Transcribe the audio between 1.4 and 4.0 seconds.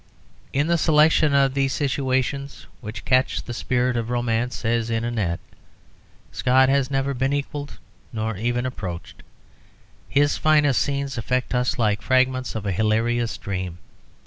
these situations which catch the spirit